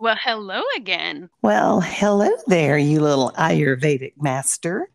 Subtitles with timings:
[0.00, 1.28] Well, hello again.
[1.42, 4.88] Well, hello there, you little Ayurvedic master.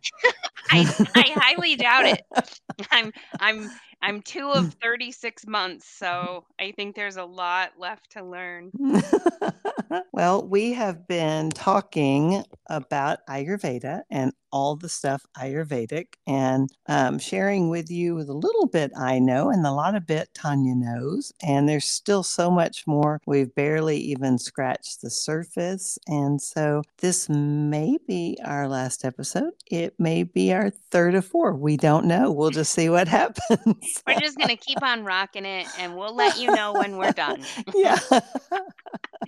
[0.69, 2.21] I, I highly doubt it.
[2.91, 3.69] I'm I'm
[4.01, 8.71] I'm two of 36 months, so I think there's a lot left to learn.
[10.13, 17.69] well, we have been talking about Ayurveda and all the stuff Ayurvedic and um, sharing
[17.69, 21.33] with you with a little bit I know and a lot of bit Tanya knows.
[21.41, 23.19] And there's still so much more.
[23.25, 25.97] We've barely even scratched the surface.
[26.07, 29.53] And so this may be our last episode.
[29.71, 31.57] It may be our third or fourth.
[31.59, 32.31] We don't know.
[32.31, 34.03] We'll just see what happens.
[34.05, 37.11] we're just going to keep on rocking it and we'll let you know when we're
[37.11, 37.43] done.
[37.75, 37.97] yeah.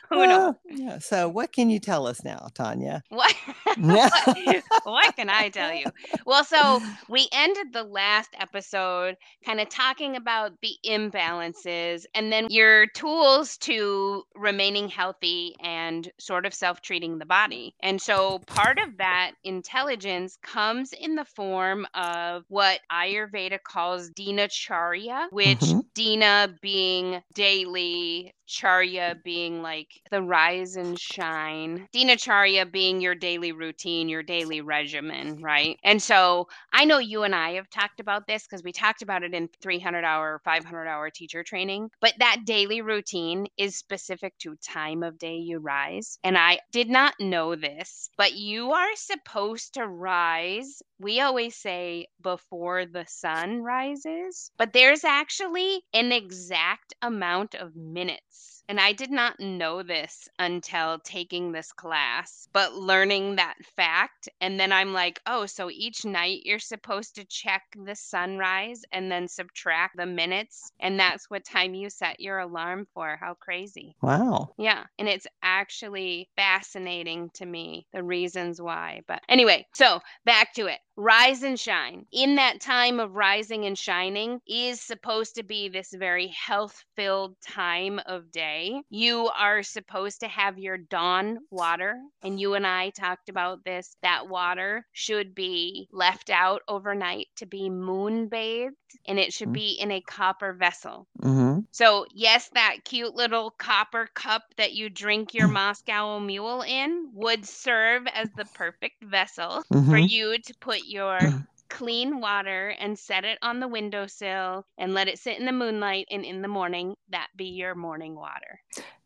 [0.09, 0.55] Who knows?
[0.69, 0.99] yeah.
[0.99, 3.03] So, what can you tell us now, Tanya?
[3.09, 3.35] What?
[3.77, 4.63] what?
[4.83, 5.85] What can I tell you?
[6.25, 12.47] Well, so we ended the last episode kind of talking about the imbalances and then
[12.49, 17.75] your tools to remaining healthy and sort of self treating the body.
[17.81, 25.27] And so, part of that intelligence comes in the form of what Ayurveda calls dinacharya,
[25.31, 25.79] which mm-hmm.
[25.93, 34.09] dina being daily charya being like the rise and shine, dinacharya being your daily routine,
[34.09, 35.77] your daily regimen, right?
[35.83, 39.23] And so I know you and I have talked about this because we talked about
[39.23, 44.55] it in 300 hour, 500 hour teacher training, but that daily routine is specific to
[44.57, 46.19] time of day you rise.
[46.23, 50.81] And I did not know this, but you are supposed to rise.
[50.99, 58.55] We always say before the sun rises, but there's actually an exact amount of minutes
[58.67, 64.27] and I did not know this until taking this class, but learning that fact.
[64.41, 69.11] And then I'm like, oh, so each night you're supposed to check the sunrise and
[69.11, 70.71] then subtract the minutes.
[70.79, 73.17] And that's what time you set your alarm for.
[73.19, 73.95] How crazy.
[74.01, 74.53] Wow.
[74.57, 74.85] Yeah.
[74.97, 79.01] And it's actually fascinating to me the reasons why.
[79.07, 82.05] But anyway, so back to it rise and shine.
[82.11, 87.35] In that time of rising and shining is supposed to be this very health filled
[87.41, 88.81] time of day.
[88.89, 91.95] You are supposed to have your dawn water.
[92.23, 93.95] And you and I talked about this.
[94.01, 98.75] That water should be left out overnight to be moon bathed
[99.07, 99.53] and it should mm-hmm.
[99.53, 101.07] be in a copper vessel.
[101.21, 101.44] Mm-hmm.
[101.71, 107.45] So, yes, that cute little copper cup that you drink your Moscow mule in would
[107.45, 109.89] serve as the perfect vessel mm-hmm.
[109.89, 111.19] for you to put your
[111.69, 116.07] clean water and set it on the windowsill and let it sit in the moonlight
[116.11, 118.61] and in the morning that be your morning water.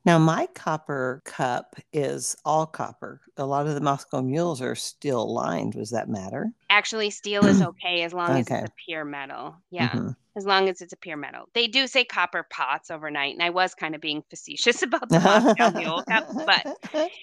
[0.06, 3.22] Now my copper cup is all copper.
[3.38, 6.52] A lot of the moscow mules are steel lined does that matter?
[6.70, 8.40] Actually steel is okay as long okay.
[8.40, 9.56] as it's a pure metal.
[9.72, 9.90] Yeah.
[9.90, 11.50] Mm-hmm as long as it's a pure metal.
[11.54, 15.20] They do say copper pots overnight, and I was kind of being facetious about the
[15.20, 16.78] Moscow Mule cup, but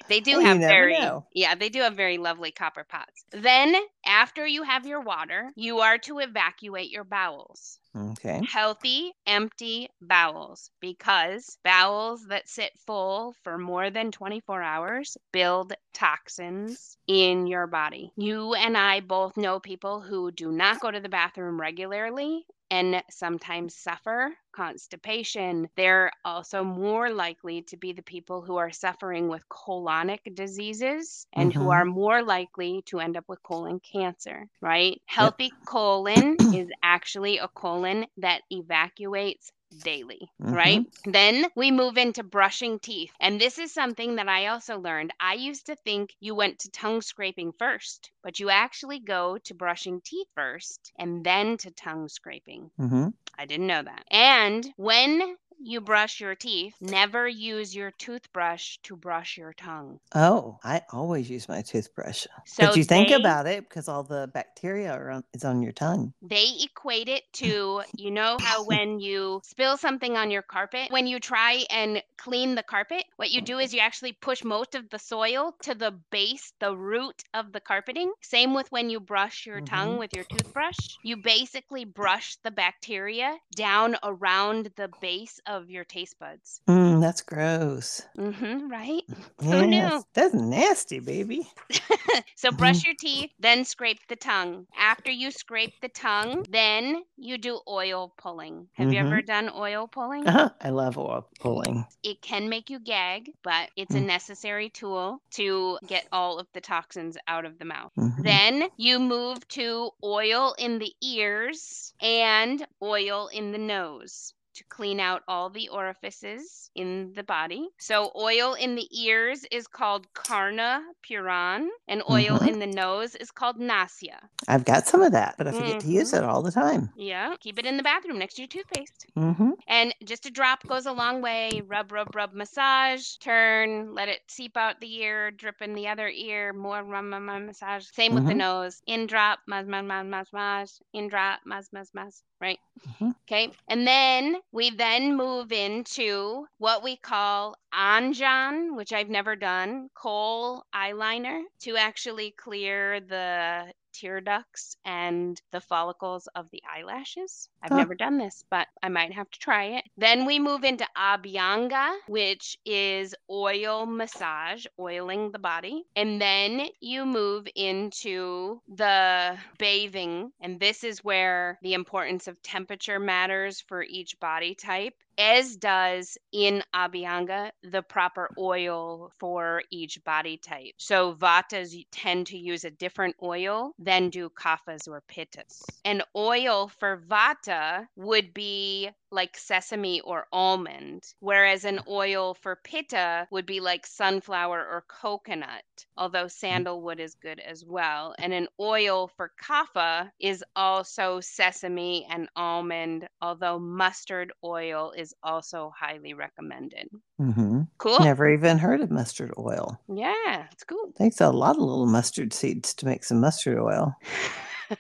[0.09, 1.25] they do have very know.
[1.35, 3.25] yeah, they do have very lovely copper pots.
[3.33, 3.75] Then
[4.05, 7.79] after you have your water, you are to evacuate your bowels.
[7.97, 8.43] Okay.
[8.51, 16.99] Healthy, empty bowels because bowels that sit full for more than 24 hours build toxins
[17.07, 18.13] in your body.
[18.17, 23.03] You and I both know people who do not go to the bathroom regularly and
[23.11, 25.69] sometimes suffer constipation.
[25.77, 31.51] They're also more likely to be the people who are suffering with colonic diseases and
[31.51, 31.61] mm-hmm.
[31.61, 35.01] who are more likely to end up with colon cancer, right?
[35.07, 35.67] Healthy yep.
[35.67, 40.55] colon is actually a colon that evacuates daily, mm-hmm.
[40.55, 40.87] right?
[41.05, 43.13] Then we move into brushing teeth.
[43.21, 45.13] And this is something that I also learned.
[45.21, 49.55] I used to think you went to tongue scraping first, but you actually go to
[49.55, 52.71] brushing teeth first and then to tongue scraping.
[52.81, 53.09] Mm-hmm.
[53.39, 54.05] I didn't know that.
[54.11, 59.99] And when you brush your teeth, never use your toothbrush to brush your tongue.
[60.15, 62.27] Oh, I always use my toothbrush.
[62.47, 65.73] So but you think about it because all the bacteria are on, is on your
[65.73, 66.13] tongue.
[66.23, 71.07] They equate it to, you know, how when you spill something on your carpet, when
[71.07, 74.89] you try and clean the carpet, what you do is you actually push most of
[74.91, 78.13] the soil to the base, the root of the carpeting.
[78.23, 79.75] Same with when you brush your mm-hmm.
[79.75, 80.77] tongue with your toothbrush.
[81.03, 86.61] You basically brush the bacteria down around the base of your taste buds.
[86.69, 88.03] Mm, that's gross.
[88.19, 89.03] Mm-hmm, right?
[89.43, 90.03] Yes, knew?
[90.15, 91.49] That's nasty, baby.
[92.37, 92.57] so Mm-hmm.
[92.57, 94.67] brush your teeth, then scrape the tongue.
[94.79, 98.69] After you scrape the tongue, then you do oil pulling.
[98.75, 100.25] Have you ever done oil pulling?
[100.25, 100.37] Mm-hmm.
[100.37, 100.51] Uh-huh.
[100.61, 101.85] I love oil pulling.
[102.03, 104.07] It can make you gag, but it's a Mm.
[104.07, 107.93] necessary tool to get all of the toxins out of the mouth.
[107.99, 108.23] Mhm.
[108.23, 115.01] Then you move to oil in the ears and oil in the nose to clean
[115.01, 117.69] out all the orifices in the body.
[117.79, 122.49] So, oil in the ears is called Karna puran, and oil Mhm.
[122.49, 124.19] in the nose is called nasya.
[124.49, 126.91] I've got some of that, but I forget to use it all the time.
[126.97, 129.07] Yeah, keep it in the bathroom next to your toothpaste.
[129.15, 131.61] hmm And just a drop goes a long way.
[131.67, 136.09] Rub, rub, rub, massage, turn, let it seep out the ear, drip in the other
[136.09, 137.87] ear, more rub, rub, rub, massage.
[137.93, 138.39] Same with the Mhm.
[138.39, 138.83] nose.
[138.87, 140.81] In drop, maz, maz, maz, maz, maz.
[140.93, 142.23] In drop, maz, maz, maz.
[142.41, 142.59] Right?
[142.87, 143.15] Mhm.
[143.27, 143.51] Okay.
[143.69, 150.65] And then we then move into what we call anjan, which I've never done, kohl
[150.75, 157.49] eyeliner to actually clear the tear ducts and the follicles of the eyelashes.
[157.63, 157.77] I've Huh.
[157.79, 159.85] never done this, but I might have to try it.
[159.97, 165.85] Then we move into abhyanga, which is oil massage, oiling the body.
[165.97, 172.99] And then you move into the bathing, and this is where the importance of temperature
[173.01, 180.37] matters for each body type as does in Abhyanga the proper oil for each body
[180.37, 180.75] type.
[180.79, 185.63] So Vatas tend to use a different oil than do Kaphas or Pittas.
[185.85, 191.91] An oil for Vata would be like sesame or almond, whereas an mm-hmm.
[191.91, 195.65] oil for Pitta would be like sunflower or coconut,
[195.97, 196.29] although mm-hmm.
[196.29, 198.15] sandalwood is good as well.
[198.19, 205.73] And an oil for Kapha is also sesame and almond, although mustard oil is also
[205.77, 206.89] highly recommended.
[207.21, 207.63] Mm-hmm.
[207.79, 208.01] Cool.
[208.01, 209.81] Never even heard of mustard oil.
[209.89, 210.93] Yeah, it's cool.
[210.99, 213.95] Takes a lot of little mustard seeds to make some mustard oil.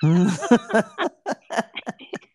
[0.03, 0.29] Mm.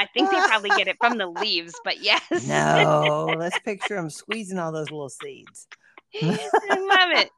[0.00, 2.22] I think they probably get it from the leaves, but yes.
[2.46, 5.66] no, let's picture them squeezing all those little seeds.
[6.22, 7.30] I love it.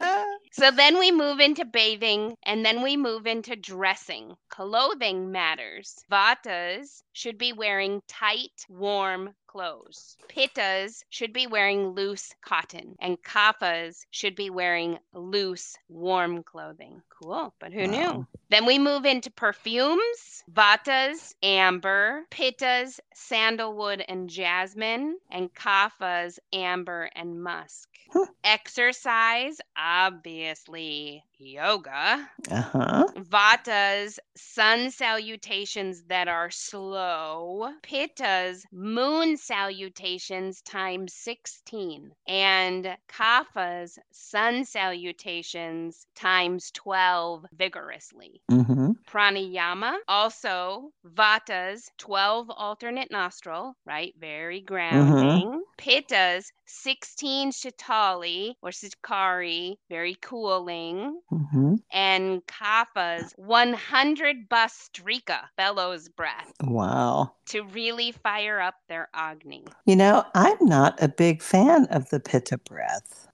[0.52, 4.34] So then we move into bathing and then we move into dressing.
[4.48, 5.96] Clothing matters.
[6.10, 10.16] Vatas should be wearing tight, warm clothes.
[10.30, 12.94] Pittas should be wearing loose cotton.
[13.00, 17.02] And Kaphas should be wearing loose, warm clothing.
[17.22, 18.26] Cool, but who knew?
[18.52, 20.44] Then we move into perfumes.
[20.52, 22.26] Vatas, amber.
[22.30, 25.16] Pittas, sandalwood and jasmine.
[25.30, 27.88] And Kaphas, amber and musk.
[28.12, 28.26] Huh.
[28.44, 32.28] Exercise, obviously, yoga.
[32.50, 33.06] Uh-huh.
[33.16, 37.70] Vatas, sun salutations that are slow.
[37.82, 42.12] Pittas, moon salutations times 16.
[42.26, 48.41] And Kaphas, sun salutations times 12 vigorously.
[48.50, 54.14] Hmm Pranayama, also Vatas, 12 alternate nostril, right?
[54.18, 55.62] Very grounding.
[55.78, 61.20] Pittas, 16 Shitali or Shikari, very cooling.
[61.28, 67.32] hmm And Kaphas, 100 Bhastrika, bellows breath, Wow.
[67.46, 69.64] to really fire up their Agni.
[69.84, 73.28] You know, I'm not a big fan of the pitta breath.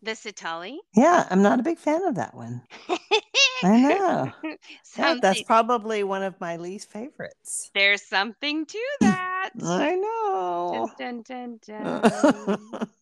[0.94, 2.62] Yeah, I'm not a big fan of that one.
[3.62, 4.32] I know.
[4.96, 7.70] Yeah, that's probably one of my least favorites.
[7.72, 9.37] There's something to that.
[9.62, 10.90] I know.
[10.98, 12.02] Dun, dun, dun,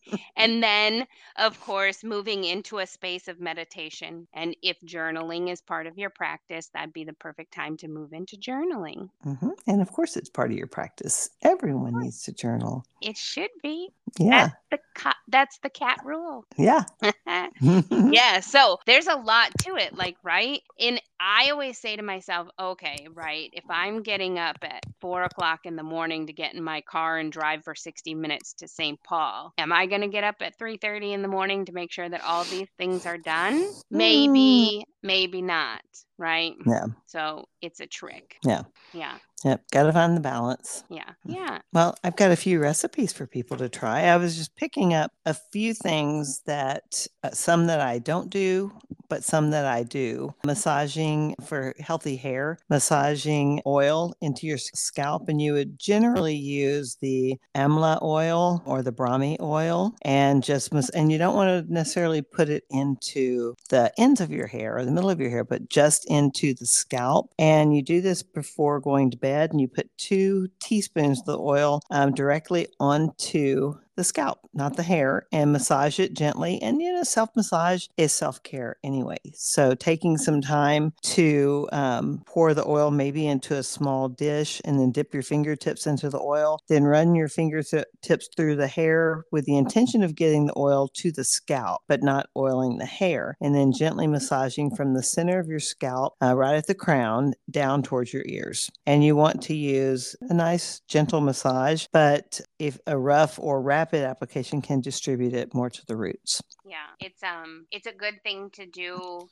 [0.37, 4.27] and then, of course, moving into a space of meditation.
[4.33, 8.13] And if journaling is part of your practice, that'd be the perfect time to move
[8.13, 9.09] into journaling.
[9.23, 11.29] hmm And of course, it's part of your practice.
[11.41, 12.85] Everyone needs to journal.
[13.01, 13.89] It should be.
[14.17, 16.45] Yeah, That's the that's the cat rule.
[16.57, 16.83] yeah.
[17.61, 20.61] yeah, so there's a lot to it, like, right?
[20.79, 25.61] And I always say to myself, okay, right, if I'm getting up at four o'clock
[25.65, 29.01] in the morning to get in my car and drive for 60 minutes to St.
[29.03, 32.07] Paul, am I going to get up at 3:30 in the morning to make sure
[32.07, 33.57] that all these things are done?
[33.57, 33.97] Hmm.
[33.97, 35.81] Maybe, maybe not,
[36.17, 36.53] right?
[36.65, 36.85] Yeah.
[37.07, 38.37] So it's a trick.
[38.43, 38.63] Yeah.
[38.93, 39.17] Yeah.
[39.43, 39.63] Yep.
[39.71, 40.83] Got to find the balance.
[40.89, 41.11] Yeah.
[41.25, 41.59] Yeah.
[41.71, 44.03] Well, I've got a few recipes for people to try.
[44.03, 48.71] I was just picking up a few things that uh, some that I don't do
[49.09, 50.33] but some that I do.
[50.45, 57.37] Massaging for healthy hair, massaging oil into your scalp, and you would generally use the
[57.55, 62.49] Amla oil or the Brahmi oil, and just and you don't want to necessarily put
[62.49, 66.09] it into the ends of your hair or the middle of your hair, but just
[66.09, 67.31] into the scalp.
[67.47, 71.39] And you do this before going to bed, and you put two teaspoons of the
[71.39, 76.61] oil um, directly onto the scalp, not the hair, and massage it gently.
[76.61, 79.17] And, you know, self massage is self care anyway.
[79.33, 84.79] So, taking some time to um, pour the oil maybe into a small dish and
[84.79, 89.45] then dip your fingertips into the oil, then run your fingertips through the hair with
[89.45, 93.35] the intention of getting the oil to the scalp, but not oiling the hair.
[93.41, 97.33] And then gently massaging from the center of your scalp, uh, right at the crown,
[97.49, 98.69] down towards your ears.
[98.85, 103.86] And you want to use a nice, gentle massage, but if a rough or rapid
[103.87, 106.41] rapid application can distribute it more to the roots.
[106.65, 109.27] Yeah, it's um it's a good thing to do.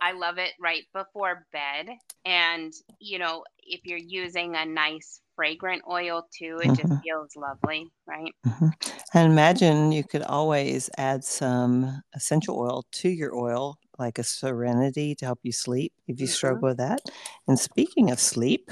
[0.00, 1.88] I love it right before bed
[2.24, 6.88] and you know, if you're using a nice fragrant oil too, it mm-hmm.
[6.88, 8.32] just feels lovely, right?
[8.46, 8.68] Mm-hmm.
[9.14, 15.14] And imagine you could always add some essential oil to your oil like a serenity
[15.14, 16.32] to help you sleep if you mm-hmm.
[16.32, 17.00] struggle with that.
[17.48, 18.70] And speaking of sleep,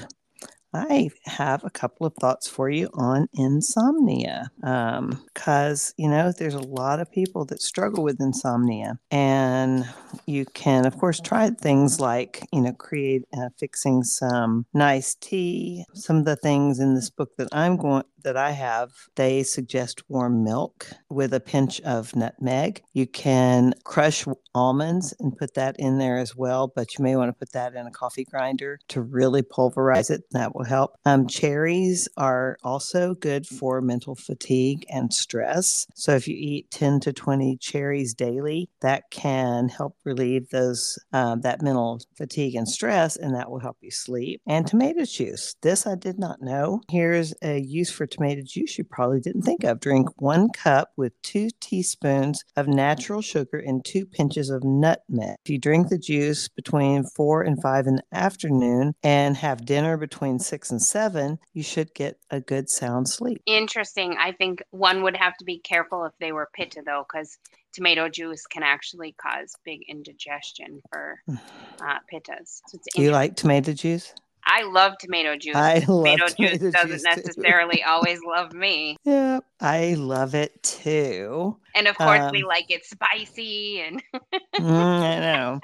[0.75, 4.51] I have a couple of thoughts for you on insomnia.
[4.59, 8.99] Because, um, you know, there's a lot of people that struggle with insomnia.
[9.09, 9.87] And
[10.25, 15.85] you can, of course, try things like, you know, create, uh, fixing some nice tea.
[15.93, 20.09] Some of the things in this book that I'm going, that I have, they suggest
[20.09, 22.81] warm milk with a pinch of nutmeg.
[22.93, 27.29] You can crush almonds and put that in there as well, but you may want
[27.29, 30.23] to put that in a coffee grinder to really pulverize it.
[30.31, 30.95] That will help.
[31.05, 35.87] Um, cherries are also good for mental fatigue and stress.
[35.95, 41.41] So if you eat 10 to 20 cherries daily, that can help relieve those um,
[41.41, 44.41] that mental fatigue and stress, and that will help you sleep.
[44.47, 45.55] And tomato juice.
[45.61, 46.81] This I did not know.
[46.89, 49.79] Here's a use for tomato juice you probably didn't think of.
[49.79, 55.35] Drink one cup with two teaspoons of natural sugar and two pinches of nutmeg.
[55.43, 59.97] If you drink the juice between four and five in the afternoon and have dinner
[59.97, 63.41] between six and seven, you should get a good sound sleep.
[63.45, 64.15] Interesting.
[64.19, 67.37] I think one would have to be careful if they were pitta though, because
[67.73, 72.61] tomato juice can actually cause big indigestion for uh, pittas.
[72.67, 74.13] So Do you like tomato juice?
[74.45, 75.55] I love tomato juice.
[75.55, 78.97] I tomato love tomato juice doesn't necessarily always love me.
[79.03, 81.57] Yeah, I love it too.
[81.73, 84.01] And of course, um, we like it spicy and.
[84.55, 85.59] mm, I know.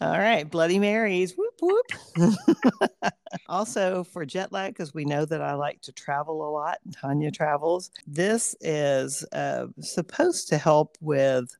[0.00, 1.36] All right, Bloody Marys.
[1.36, 2.32] Whoop whoop.
[3.48, 6.78] also for jet lag, because we know that I like to travel a lot.
[6.92, 7.90] Tanya travels.
[8.06, 11.54] This is uh, supposed to help with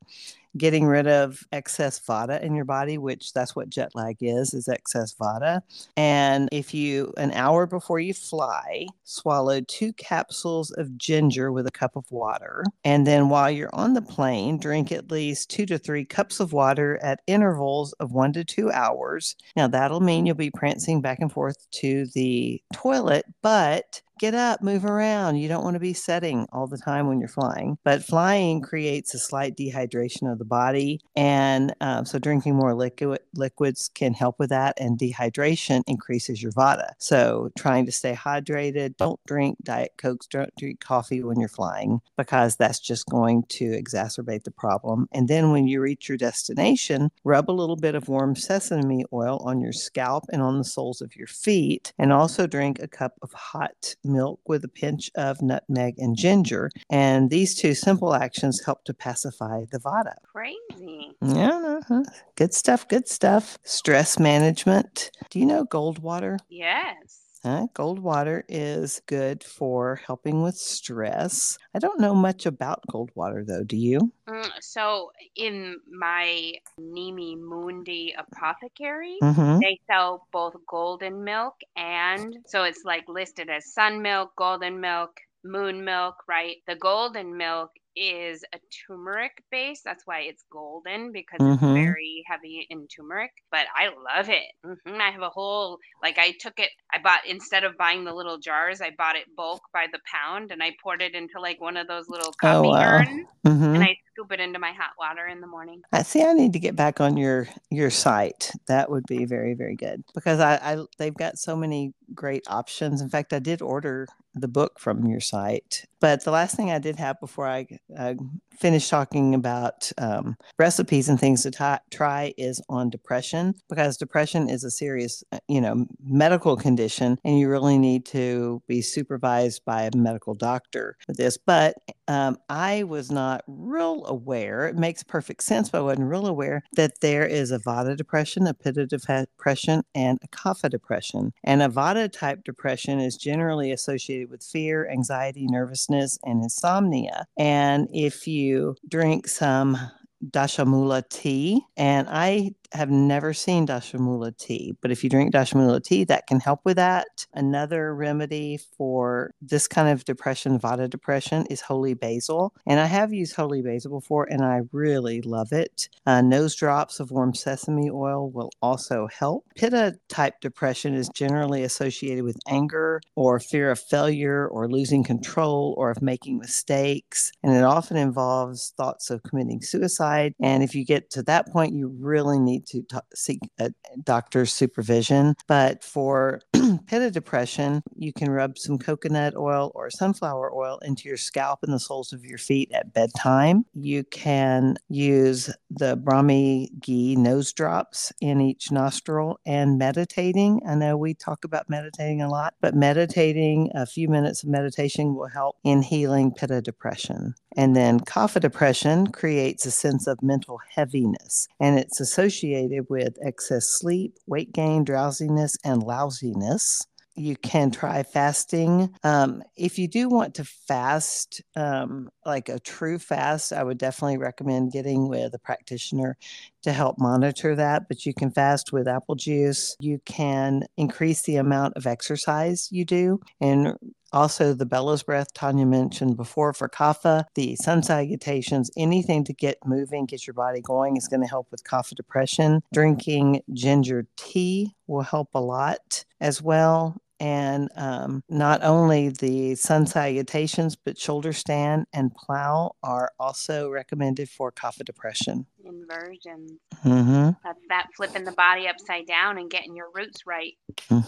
[0.56, 4.68] getting rid of excess vata in your body, which that's what jet lag is, is
[4.68, 5.60] excess vata.
[5.96, 11.70] And if you, an hour before you fly, swallow two capsules of ginger with a
[11.72, 12.64] cup of water.
[12.84, 16.52] And then while you're on the plane, drink at least two to three cups of
[16.52, 19.36] water at intervals of one to two hours.
[19.56, 24.62] Now, that'll mean you'll be prancing back and forth to the toilet, but get up,
[24.62, 25.36] move around.
[25.36, 27.78] You don't want to be setting all the time when you're flying.
[27.84, 31.00] But flying creates a slight dehydration of the body.
[31.14, 34.78] And um, so drinking more liquid liquids can help with that.
[34.80, 36.90] And dehydration increases your vata.
[36.98, 42.00] So trying to stay hydrated, don't drink Diet Cokes, don't drink coffee when you're flying
[42.16, 45.08] because that's just going to exacerbate the problem.
[45.12, 49.38] And then when you reach your destination, rub a little bit of warm sesame oil
[49.44, 51.92] on your scalp and on the soles of your feet.
[51.98, 56.70] And also drink a cup of hot milk with a pinch of nutmeg and ginger.
[56.90, 60.14] And these two simple actions help to pacify the vata.
[60.24, 61.12] Crazy.
[61.22, 62.04] Yeah, uh-huh.
[62.36, 62.88] good stuff.
[62.88, 63.58] Good stuff.
[63.64, 65.10] Stress management.
[65.30, 66.38] Do you know Goldwater?
[66.48, 67.25] Yes.
[67.46, 71.56] Uh, Goldwater is good for helping with stress.
[71.72, 73.62] I don't know much about gold water, though.
[73.62, 74.10] Do you?
[74.28, 79.60] Mm, so in my Nimi Mundi apothecary, mm-hmm.
[79.60, 85.20] they sell both golden milk and so it's like listed as sun milk, golden milk,
[85.44, 86.56] moon milk, right?
[86.66, 89.80] The golden milk is a turmeric base.
[89.84, 91.52] That's why it's golden because mm-hmm.
[91.52, 93.32] it's very heavy in turmeric.
[93.50, 94.52] But I love it.
[94.64, 95.00] Mm-hmm.
[95.00, 96.70] I have a whole like I took it.
[96.92, 100.52] I bought instead of buying the little jars, I bought it bulk by the pound,
[100.52, 102.98] and I poured it into like one of those little coffee oh, wow.
[102.98, 103.74] urns, mm-hmm.
[103.74, 105.82] and I scoop it into my hot water in the morning.
[105.92, 106.22] I see.
[106.22, 108.52] I need to get back on your your site.
[108.68, 113.00] That would be very very good because I, I they've got so many great options.
[113.00, 115.84] In fact, I did order the book from your site.
[115.98, 117.66] But the last thing I did have before I
[117.98, 118.14] uh,
[118.52, 124.50] finish talking about um, recipes and things to t- try is on depression because depression
[124.50, 129.64] is a serious, uh, you know, medical condition, and you really need to be supervised
[129.64, 131.38] by a medical doctor with this.
[131.38, 134.68] But um, I was not real aware.
[134.68, 138.46] It makes perfect sense, but I wasn't real aware that there is a Vata depression,
[138.46, 141.32] a Pitta depression, and a Kapha depression.
[141.42, 147.26] And a Vata type depression is generally associated with fear, anxiety, nervousness, and insomnia.
[147.36, 149.76] And if you drink some
[150.24, 156.04] Dashamula tea, and I have never seen Dashamula tea, but if you drink Dashamula tea,
[156.04, 157.26] that can help with that.
[157.34, 162.54] Another remedy for this kind of depression, Vata depression, is holy basil.
[162.66, 165.88] And I have used holy basil before, and I really love it.
[166.06, 169.44] Uh, nose drops of warm sesame oil will also help.
[169.56, 175.74] Pitta type depression is generally associated with anger or fear of failure or losing control
[175.76, 177.32] or of making mistakes.
[177.42, 180.34] And it often involves thoughts of committing suicide.
[180.40, 183.72] And if you get to that point, you really need to t- seek a
[184.02, 185.34] doctor's supervision.
[185.46, 186.40] But for
[186.86, 191.72] pitta depression, you can rub some coconut oil or sunflower oil into your scalp and
[191.72, 193.64] the soles of your feet at bedtime.
[193.74, 200.62] You can use the Brahmi ghee nose drops in each nostril and meditating.
[200.68, 205.14] I know we talk about meditating a lot, but meditating, a few minutes of meditation
[205.14, 207.34] will help in healing pitta depression.
[207.56, 212.45] And then kapha depression creates a sense of mental heaviness, and it's associated
[212.88, 216.86] with excess sleep, weight gain, drowsiness, and lousiness
[217.16, 218.94] you can try fasting.
[219.02, 224.18] Um, if you do want to fast, um, like a true fast, I would definitely
[224.18, 226.18] recommend getting with a practitioner
[226.62, 227.84] to help monitor that.
[227.88, 229.76] But you can fast with apple juice.
[229.80, 233.20] You can increase the amount of exercise you do.
[233.40, 233.74] And
[234.12, 239.58] also, the bellows breath Tanya mentioned before for kapha, the sun salutations, anything to get
[239.64, 242.62] moving, get your body going is going to help with kapha depression.
[242.72, 249.86] Drinking ginger tea will help a lot as well and um, not only the sun
[249.86, 255.46] salutations, but shoulder stand and plow are also recommended for kapha depression.
[255.64, 256.52] Inversions.
[256.84, 257.30] Mm-hmm.
[257.42, 260.54] That's that flipping the body upside down and getting your roots right.
[260.90, 261.06] Mm.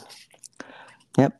[1.18, 1.34] Yep.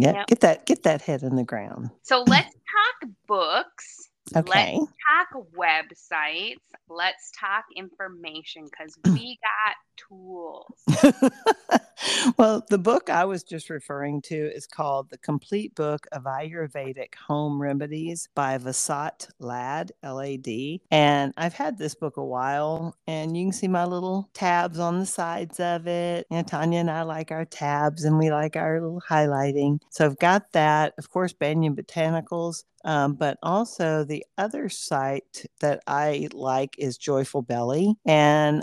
[0.00, 0.26] Get, yep.
[0.26, 1.90] get that get that head in the ground.
[2.02, 4.09] So let's talk books.
[4.36, 4.78] Okay.
[4.78, 4.92] Let's
[5.32, 6.56] talk websites.
[6.88, 9.76] Let's talk information because we got
[10.08, 10.74] tools.
[12.38, 17.14] well, the book I was just referring to is called The Complete Book of Ayurvedic
[17.28, 20.82] Home Remedies by Vasant Lad, L A D.
[20.90, 25.00] And I've had this book a while, and you can see my little tabs on
[25.00, 26.26] the sides of it.
[26.30, 29.80] And Tanya and I like our tabs and we like our little highlighting.
[29.90, 30.94] So I've got that.
[30.98, 32.64] Of course, Banyan Botanicals.
[32.84, 37.94] Um, but also the other site that I like is Joyful Belly.
[38.06, 38.62] And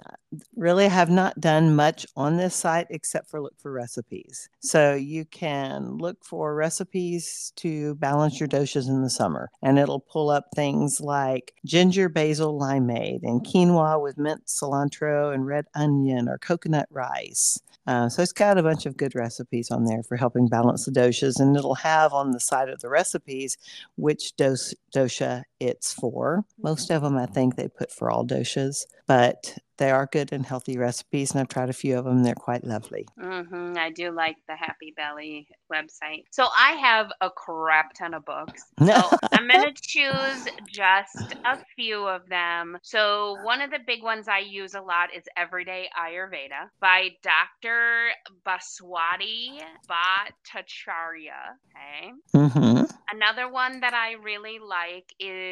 [0.56, 4.50] really have not done much on this site except for look for recipes.
[4.60, 10.00] So you can look for recipes to balance your doshas in the summer, and it'll
[10.00, 16.28] pull up things like ginger basil limeade and quinoa with mint cilantro and red onion
[16.28, 17.60] or coconut rice.
[17.86, 20.92] Uh, so it's got a bunch of good recipes on there for helping balance the
[20.92, 23.58] doshas, and it'll have on the side of the recipes
[24.08, 26.46] which dos- dosha it's for.
[26.62, 30.46] Most of them, I think, they put for all doshas, but they are good and
[30.46, 32.24] healthy recipes, and I've tried a few of them.
[32.24, 33.08] They're quite lovely.
[33.20, 33.78] Mm-hmm.
[33.78, 36.24] I do like the Happy Belly website.
[36.32, 38.64] So I have a crap ton of books.
[38.88, 42.78] So I'm going to choose just a few of them.
[42.84, 48.10] So one of the big ones I use a lot is Everyday Ayurveda by Dr.
[48.46, 51.58] Bhaswati Bhattacharya.
[51.76, 52.12] Okay.
[52.34, 52.84] Mm-hmm.
[53.12, 55.47] Another one that I really like is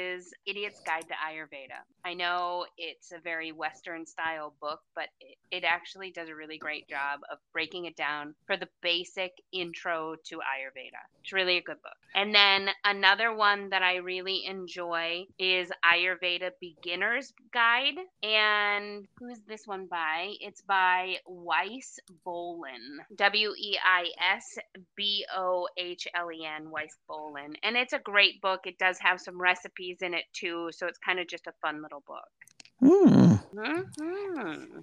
[0.46, 1.80] Idiot's Guide to Ayurveda.
[2.04, 6.58] I know it's a very Western style book, but it, it actually does a really
[6.58, 11.02] great job of breaking it down for the basic intro to Ayurveda.
[11.22, 11.94] It's really a good book.
[12.14, 17.96] And then another one that I really enjoy is Ayurveda Beginner's Guide.
[18.24, 20.34] And who's this one by?
[20.40, 23.00] It's by Weis Bohlen.
[23.16, 24.06] W E I
[24.38, 24.58] S
[24.96, 27.56] B O H L E N, Weis Bohlen.
[27.64, 28.62] And it's a great book.
[28.66, 30.70] It does have some recipes in it too.
[30.72, 32.30] So it's kind of just a fun little book.
[32.80, 33.36] Hmm.
[33.58, 34.80] hmm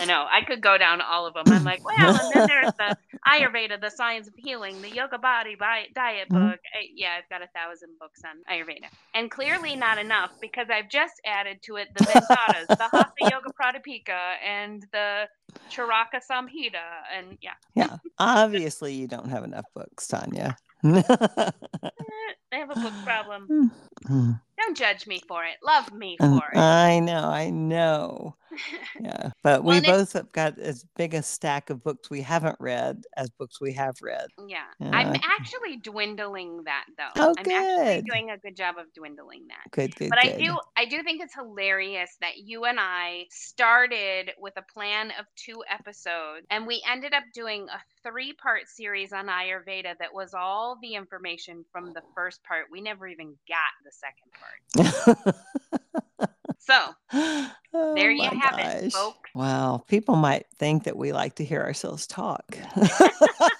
[0.00, 0.26] I know.
[0.30, 1.44] I could go down all of them.
[1.48, 5.56] I'm like, well, and then there's the Ayurveda, the Science of Healing, the Yoga Body
[5.56, 6.50] Diet Mhm.
[6.50, 6.60] book.
[6.72, 10.88] I, yeah, I've got a thousand books on Ayurveda, and clearly not enough because I've
[10.88, 15.24] just added to it the Vendatas, the Hatha Yoga Pradipika, and the
[15.70, 16.84] Charaka Samhita,
[17.16, 17.96] and yeah, Yeah.
[18.18, 20.56] Obviously, you don't have enough books, Tanya.
[22.52, 23.52] I have a book problem.
[24.06, 24.32] Hmm.
[24.58, 25.56] Don't judge me for it.
[25.62, 26.58] Love me And for it.
[26.58, 28.37] I know, I know.
[29.00, 29.30] Yeah.
[29.42, 33.30] But we both have got as big a stack of books we haven't read as
[33.30, 34.26] books we have read.
[34.46, 34.64] Yeah.
[34.80, 37.10] I'm actually dwindling that though.
[37.16, 39.70] Oh, I'm actually doing a good job of dwindling that.
[39.70, 44.32] Good, good, But I do I do think it's hilarious that you and I started
[44.38, 49.26] with a plan of two episodes and we ended up doing a three-part series on
[49.26, 52.66] Ayurveda that was all the information from the first part.
[52.70, 55.36] We never even got the second part.
[56.68, 56.94] So,
[57.74, 58.92] Oh there you my have it, gosh.
[58.92, 59.30] folks.
[59.34, 59.84] Wow.
[59.88, 62.56] People might think that we like to hear ourselves talk.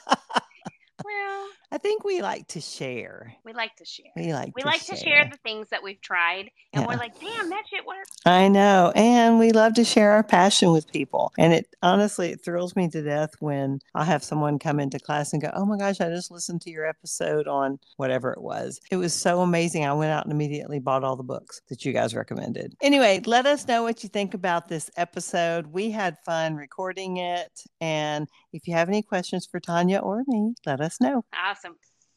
[1.79, 3.35] I think we like to share.
[3.45, 4.07] we like to share.
[4.17, 4.97] We like We to like share.
[4.97, 8.49] to share the things that we've tried and we're like, "Damn, that shit works." I
[8.49, 8.93] know.
[8.97, 11.33] And we love to share our passion with people.
[11.39, 15.33] And it honestly, it thrills me to death when I'll have someone come into class
[15.33, 18.81] and go, Oh my gosh, I just listened to your episode on whatever it was.
[18.91, 19.85] It was so amazing.
[19.87, 22.75] I went out and immediately bought all the books that you guys recommended.
[22.83, 25.69] Anyway, let us know what you think about this episode.
[25.69, 27.63] We had fun recording it.
[27.81, 31.25] And if you have any questions for Tanya or me, let us know.
[31.35, 31.68] Awesome.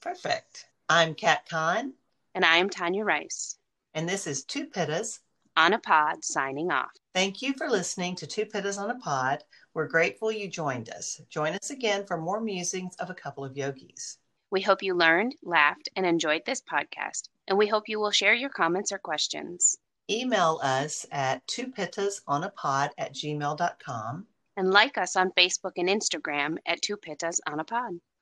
[0.02, 0.66] Perfect.
[0.90, 1.94] I'm Kat Kahn,
[2.36, 3.58] And I am Tanya Rice
[3.94, 5.20] and this is Two Pittas.
[5.58, 6.92] on a pod signing off.
[7.14, 9.44] Thank you for listening to Two Pittas on a Pod.
[9.74, 11.22] We're grateful you joined us.
[11.30, 14.18] Join us again for more musings of a couple of yogis.
[14.50, 18.34] We hope you learned, laughed, and enjoyed this podcast, and we hope you will share
[18.34, 19.78] your comments or questions.
[20.10, 24.26] Email us at twopittasonapod at gmail.com.
[24.58, 28.02] And like us on Facebook and Instagram at Two Pittas on a Pod.